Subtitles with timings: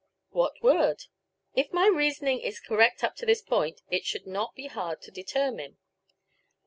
[0.31, 1.03] What word?
[1.55, 5.11] If my reasoning is correct up to this point, it should not be hard to
[5.11, 5.77] determine.